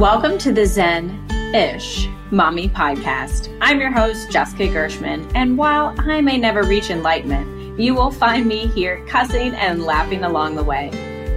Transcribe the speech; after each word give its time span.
Welcome 0.00 0.38
to 0.38 0.50
the 0.50 0.64
Zen 0.64 1.26
ish 1.54 2.08
Mommy 2.30 2.70
Podcast. 2.70 3.54
I'm 3.60 3.78
your 3.78 3.90
host, 3.90 4.30
Jessica 4.30 4.66
Gershman, 4.68 5.30
and 5.34 5.58
while 5.58 5.94
I 5.98 6.22
may 6.22 6.38
never 6.38 6.62
reach 6.62 6.88
enlightenment, 6.88 7.78
you 7.78 7.94
will 7.94 8.10
find 8.10 8.46
me 8.46 8.66
here 8.68 9.04
cussing 9.06 9.54
and 9.54 9.82
laughing 9.82 10.24
along 10.24 10.54
the 10.54 10.64
way. 10.64 10.88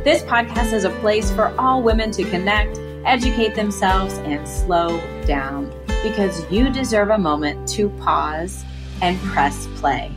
This 0.05 0.23
podcast 0.23 0.71
is 0.71 0.85
a 0.85 0.97
place 1.02 1.29
for 1.29 1.53
all 1.59 1.84
women 1.84 2.09
to 2.11 2.23
connect, 2.23 2.79
educate 3.03 3.53
themselves, 3.53 4.13
and 4.20 4.47
slow 4.47 4.98
down 5.25 5.70
because 6.02 6.49
you 6.49 6.70
deserve 6.70 7.09
a 7.09 7.17
moment 7.17 7.67
to 7.71 7.89
pause 7.89 8.63
and 9.02 9.20
press 9.23 9.67
play. 9.75 10.09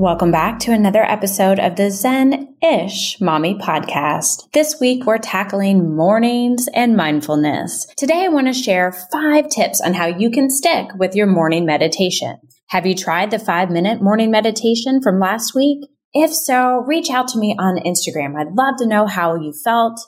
Welcome 0.00 0.30
back 0.30 0.58
to 0.60 0.72
another 0.72 1.02
episode 1.02 1.58
of 1.58 1.76
the 1.76 1.90
Zen 1.90 2.56
ish 2.62 3.20
Mommy 3.20 3.54
Podcast. 3.54 4.50
This 4.54 4.80
week 4.80 5.04
we're 5.04 5.18
tackling 5.18 5.94
mornings 5.94 6.68
and 6.72 6.96
mindfulness. 6.96 7.86
Today 7.98 8.24
I 8.24 8.28
want 8.28 8.46
to 8.46 8.54
share 8.54 8.92
five 9.12 9.50
tips 9.50 9.78
on 9.82 9.92
how 9.92 10.06
you 10.06 10.30
can 10.30 10.48
stick 10.48 10.86
with 10.96 11.14
your 11.14 11.26
morning 11.26 11.66
meditation. 11.66 12.38
Have 12.68 12.86
you 12.86 12.94
tried 12.94 13.30
the 13.30 13.38
five 13.38 13.70
minute 13.70 14.00
morning 14.00 14.30
meditation 14.30 15.02
from 15.02 15.20
last 15.20 15.54
week? 15.54 15.86
If 16.14 16.32
so, 16.32 16.82
reach 16.86 17.10
out 17.10 17.28
to 17.28 17.38
me 17.38 17.54
on 17.58 17.84
Instagram. 17.84 18.40
I'd 18.40 18.54
love 18.54 18.76
to 18.78 18.86
know 18.86 19.04
how 19.06 19.34
you 19.34 19.52
felt 19.52 20.00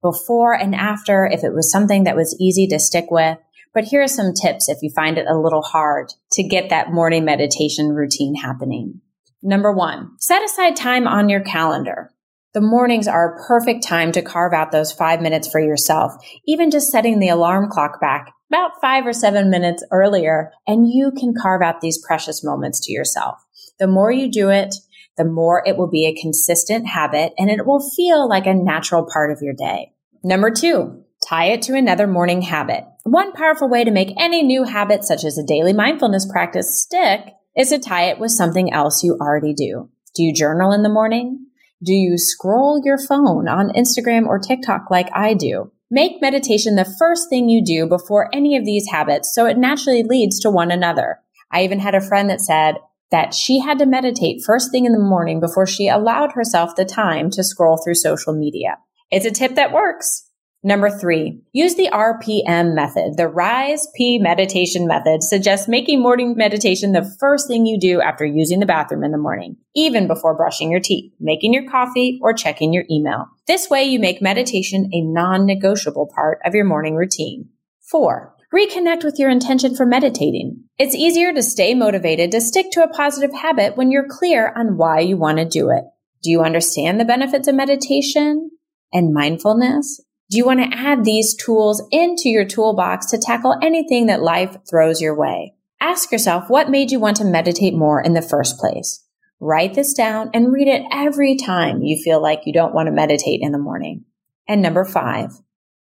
before 0.00 0.54
and 0.54 0.74
after, 0.74 1.26
if 1.26 1.44
it 1.44 1.52
was 1.52 1.70
something 1.70 2.04
that 2.04 2.16
was 2.16 2.34
easy 2.40 2.66
to 2.68 2.78
stick 2.78 3.10
with. 3.10 3.36
But 3.74 3.84
here 3.84 4.02
are 4.02 4.08
some 4.08 4.32
tips 4.32 4.70
if 4.70 4.78
you 4.80 4.88
find 4.96 5.18
it 5.18 5.26
a 5.28 5.38
little 5.38 5.60
hard 5.60 6.14
to 6.32 6.42
get 6.42 6.70
that 6.70 6.94
morning 6.94 7.26
meditation 7.26 7.90
routine 7.90 8.36
happening. 8.36 9.02
Number 9.46 9.70
one, 9.70 10.12
set 10.20 10.42
aside 10.42 10.74
time 10.74 11.06
on 11.06 11.28
your 11.28 11.42
calendar. 11.42 12.10
The 12.54 12.62
mornings 12.62 13.06
are 13.06 13.34
a 13.34 13.46
perfect 13.46 13.86
time 13.86 14.10
to 14.12 14.22
carve 14.22 14.54
out 14.54 14.72
those 14.72 14.90
five 14.90 15.20
minutes 15.20 15.46
for 15.46 15.60
yourself, 15.60 16.14
even 16.46 16.70
just 16.70 16.90
setting 16.90 17.18
the 17.18 17.28
alarm 17.28 17.68
clock 17.70 18.00
back 18.00 18.32
about 18.50 18.80
five 18.80 19.06
or 19.06 19.12
seven 19.12 19.50
minutes 19.50 19.84
earlier, 19.90 20.50
and 20.66 20.88
you 20.88 21.12
can 21.12 21.34
carve 21.34 21.60
out 21.60 21.82
these 21.82 22.02
precious 22.02 22.42
moments 22.42 22.80
to 22.86 22.92
yourself. 22.92 23.36
The 23.78 23.86
more 23.86 24.10
you 24.10 24.30
do 24.30 24.48
it, 24.48 24.74
the 25.18 25.26
more 25.26 25.62
it 25.66 25.76
will 25.76 25.90
be 25.90 26.06
a 26.06 26.18
consistent 26.18 26.86
habit 26.86 27.34
and 27.36 27.50
it 27.50 27.66
will 27.66 27.86
feel 27.94 28.26
like 28.26 28.46
a 28.46 28.54
natural 28.54 29.06
part 29.12 29.30
of 29.30 29.42
your 29.42 29.54
day. 29.54 29.92
Number 30.22 30.50
two, 30.50 31.04
tie 31.28 31.46
it 31.46 31.60
to 31.62 31.74
another 31.74 32.06
morning 32.06 32.40
habit. 32.40 32.84
One 33.02 33.32
powerful 33.32 33.68
way 33.68 33.84
to 33.84 33.90
make 33.90 34.14
any 34.18 34.42
new 34.42 34.64
habit, 34.64 35.04
such 35.04 35.22
as 35.24 35.36
a 35.36 35.44
daily 35.44 35.74
mindfulness 35.74 36.26
practice, 36.32 36.80
stick 36.82 37.34
is 37.56 37.70
to 37.70 37.78
tie 37.78 38.04
it 38.04 38.18
with 38.18 38.30
something 38.30 38.72
else 38.72 39.02
you 39.02 39.16
already 39.20 39.54
do. 39.54 39.88
Do 40.14 40.22
you 40.22 40.32
journal 40.32 40.72
in 40.72 40.82
the 40.82 40.88
morning? 40.88 41.46
Do 41.82 41.92
you 41.92 42.16
scroll 42.16 42.80
your 42.84 42.98
phone 42.98 43.48
on 43.48 43.70
Instagram 43.70 44.26
or 44.26 44.38
TikTok 44.38 44.90
like 44.90 45.08
I 45.14 45.34
do? 45.34 45.72
Make 45.90 46.22
meditation 46.22 46.76
the 46.76 46.92
first 46.98 47.28
thing 47.28 47.48
you 47.48 47.64
do 47.64 47.86
before 47.86 48.30
any 48.32 48.56
of 48.56 48.64
these 48.64 48.88
habits 48.90 49.34
so 49.34 49.46
it 49.46 49.58
naturally 49.58 50.02
leads 50.02 50.40
to 50.40 50.50
one 50.50 50.70
another. 50.70 51.18
I 51.52 51.62
even 51.62 51.78
had 51.78 51.94
a 51.94 52.00
friend 52.00 52.30
that 52.30 52.40
said 52.40 52.76
that 53.10 53.34
she 53.34 53.60
had 53.60 53.78
to 53.78 53.86
meditate 53.86 54.42
first 54.44 54.72
thing 54.72 54.86
in 54.86 54.92
the 54.92 54.98
morning 54.98 55.38
before 55.40 55.66
she 55.66 55.88
allowed 55.88 56.32
herself 56.32 56.74
the 56.74 56.84
time 56.84 57.30
to 57.30 57.44
scroll 57.44 57.76
through 57.76 57.94
social 57.94 58.32
media. 58.32 58.78
It's 59.10 59.26
a 59.26 59.30
tip 59.30 59.54
that 59.54 59.72
works. 59.72 60.28
Number 60.66 60.88
three, 60.88 61.42
use 61.52 61.74
the 61.74 61.90
RPM 61.92 62.74
method. 62.74 63.18
The 63.18 63.28
RISE 63.28 63.86
P 63.94 64.18
meditation 64.18 64.86
method 64.86 65.22
suggests 65.22 65.68
making 65.68 66.00
morning 66.00 66.34
meditation 66.38 66.92
the 66.92 67.14
first 67.20 67.46
thing 67.48 67.66
you 67.66 67.78
do 67.78 68.00
after 68.00 68.24
using 68.24 68.60
the 68.60 68.66
bathroom 68.66 69.04
in 69.04 69.12
the 69.12 69.18
morning, 69.18 69.58
even 69.76 70.06
before 70.08 70.34
brushing 70.34 70.70
your 70.70 70.80
teeth, 70.80 71.12
making 71.20 71.52
your 71.52 71.68
coffee, 71.70 72.18
or 72.22 72.32
checking 72.32 72.72
your 72.72 72.84
email. 72.90 73.26
This 73.46 73.68
way 73.68 73.84
you 73.84 74.00
make 74.00 74.22
meditation 74.22 74.88
a 74.94 75.02
non-negotiable 75.02 76.10
part 76.14 76.38
of 76.46 76.54
your 76.54 76.64
morning 76.64 76.94
routine. 76.94 77.50
Four, 77.82 78.34
reconnect 78.50 79.04
with 79.04 79.18
your 79.18 79.28
intention 79.28 79.76
for 79.76 79.84
meditating. 79.84 80.64
It's 80.78 80.94
easier 80.94 81.34
to 81.34 81.42
stay 81.42 81.74
motivated 81.74 82.32
to 82.32 82.40
stick 82.40 82.70
to 82.72 82.82
a 82.82 82.88
positive 82.88 83.34
habit 83.34 83.76
when 83.76 83.90
you're 83.90 84.08
clear 84.08 84.50
on 84.56 84.78
why 84.78 85.00
you 85.00 85.18
want 85.18 85.36
to 85.36 85.44
do 85.44 85.68
it. 85.68 85.84
Do 86.22 86.30
you 86.30 86.40
understand 86.40 86.98
the 86.98 87.04
benefits 87.04 87.48
of 87.48 87.54
meditation 87.54 88.50
and 88.94 89.12
mindfulness? 89.12 90.00
Do 90.30 90.38
you 90.38 90.46
want 90.46 90.60
to 90.60 90.76
add 90.76 91.04
these 91.04 91.34
tools 91.34 91.82
into 91.90 92.28
your 92.28 92.46
toolbox 92.46 93.06
to 93.06 93.18
tackle 93.18 93.56
anything 93.62 94.06
that 94.06 94.22
life 94.22 94.56
throws 94.68 95.00
your 95.00 95.14
way? 95.14 95.54
Ask 95.80 96.10
yourself 96.10 96.48
what 96.48 96.70
made 96.70 96.90
you 96.90 96.98
want 96.98 97.18
to 97.18 97.24
meditate 97.24 97.74
more 97.74 98.00
in 98.00 98.14
the 98.14 98.22
first 98.22 98.58
place. 98.58 99.04
Write 99.38 99.74
this 99.74 99.92
down 99.92 100.30
and 100.32 100.50
read 100.50 100.66
it 100.66 100.82
every 100.90 101.36
time 101.36 101.82
you 101.82 102.02
feel 102.02 102.22
like 102.22 102.46
you 102.46 102.52
don't 102.54 102.74
want 102.74 102.86
to 102.86 102.92
meditate 102.92 103.40
in 103.42 103.52
the 103.52 103.58
morning. 103.58 104.04
And 104.48 104.62
number 104.62 104.84
five, 104.84 105.32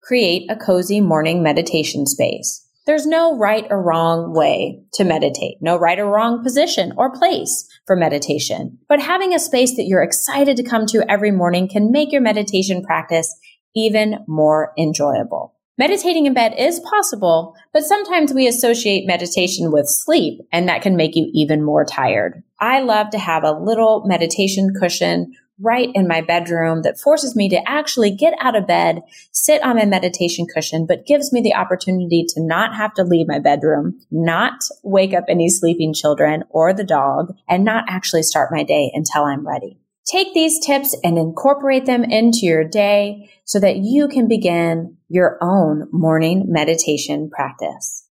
create 0.03 0.50
a 0.51 0.56
cozy 0.56 1.01
morning 1.01 1.41
meditation 1.41 2.06
space. 2.06 2.68
There's 2.85 3.07
no 3.07 3.38
right 3.38 3.66
or 3.69 3.81
wrong 3.81 4.34
way 4.34 4.81
to 4.94 5.03
meditate, 5.03 5.57
no 5.62 5.78
right 5.78 6.00
or 6.00 6.06
wrong 6.06 6.44
position 6.44 6.94
or 6.97 7.12
place 7.12 7.68
for 7.85 7.95
meditation. 7.95 8.78
But 8.88 9.01
having 9.01 9.34
a 9.34 9.39
space 9.39 9.75
that 9.75 9.85
you're 9.85 10.03
excited 10.03 10.57
to 10.57 10.63
come 10.63 10.85
to 10.88 11.03
every 11.09 11.31
morning 11.31 11.68
can 11.68 11.91
make 11.91 12.12
your 12.12 12.22
meditation 12.22 12.84
practice 12.84 13.35
even 13.75 14.19
more 14.28 14.74
enjoyable. 14.78 15.56
Meditating 15.78 16.25
in 16.25 16.34
bed 16.34 16.53
is 16.57 16.81
possible, 16.81 17.56
but 17.72 17.84
sometimes 17.84 18.34
we 18.34 18.47
associate 18.47 19.07
meditation 19.07 19.72
with 19.72 19.88
sleep 19.88 20.41
and 20.52 20.68
that 20.68 20.81
can 20.81 20.97
make 20.97 21.16
you 21.16 21.31
even 21.34 21.63
more 21.63 21.85
tired. 21.85 22.44
I 22.59 22.81
love 22.81 23.12
to 23.12 23.18
have 23.18 23.46
a 23.46 23.53
little 23.53 24.03
meditation 24.06 24.74
cushion 24.78 25.34
right 25.62 25.90
in 25.94 26.07
my 26.07 26.22
bedroom 26.22 26.81
that 26.81 27.00
forces 27.00 27.35
me 27.35 27.50
to 27.50 27.62
actually 27.69 28.12
get 28.12 28.34
out 28.41 28.56
of 28.56 28.68
bed, 28.68 29.02
sit 29.31 29.63
on 29.63 29.78
my 29.78 29.86
meditation 29.86 30.46
cushion, 30.53 30.86
but 30.86 31.06
gives 31.06 31.31
me 31.31 31.41
the 31.41 31.56
opportunity 31.56 32.25
to 32.28 32.41
not 32.41 32.75
have 32.75 32.94
to 32.94 33.03
leave 33.03 33.28
my 33.28 33.40
bedroom, 33.40 34.00
not 34.12 34.59
wake 34.84 35.13
up 35.13 35.25
any 35.30 35.50
sleeping 35.50 35.94
children 35.94 36.44
or 36.50 36.74
the 36.74 36.84
dog, 36.84 37.34
and 37.47 37.63
not 37.63 37.86
actually 37.88 38.24
start 38.24 38.51
my 38.51 38.63
day 38.63 38.91
until 38.94 39.24
I'm 39.24 39.47
ready. 39.47 39.80
Take 40.11 40.33
these 40.33 40.59
tips 40.65 40.95
and 41.03 41.19
incorporate 41.19 41.85
them 41.85 42.03
into 42.03 42.39
your 42.41 42.63
day 42.63 43.29
so 43.45 43.59
that 43.59 43.77
you 43.77 44.07
can 44.07 44.27
begin 44.27 44.97
your 45.07 45.37
own 45.39 45.87
morning 45.91 46.45
meditation 46.47 47.29
practice. 47.29 48.07